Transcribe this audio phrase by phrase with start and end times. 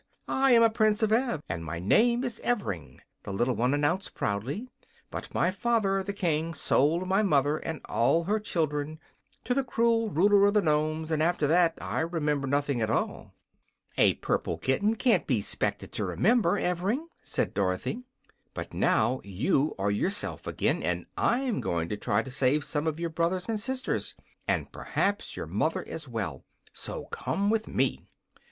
[0.27, 4.15] I am a Prince of Ev, and my name is Evring," the little one announced,
[4.15, 4.67] proudly.
[5.11, 8.99] "But my father, the King, sold my mother and all her children
[9.43, 13.35] to the cruel ruler of the Nomes, and after that I remember nothing at all."
[13.95, 18.01] "A purple kitten can't be 'spected to remember, Evring," said Dorothy.
[18.55, 22.99] "But now you are yourself again, and I'm going to try to save some of
[22.99, 24.15] your brothers and sisters,
[24.47, 26.43] and perhaps your mother, as well.
[26.73, 28.07] So come with me."